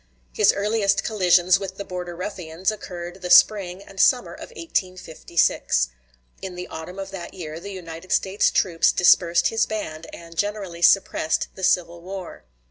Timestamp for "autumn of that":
6.69-7.35